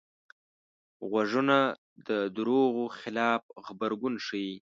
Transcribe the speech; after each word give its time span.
غوږونه 1.09 1.57
د 2.07 2.09
دروغو 2.35 2.85
خلاف 2.99 3.41
غبرګون 3.65 4.15
ښيي 4.25 4.53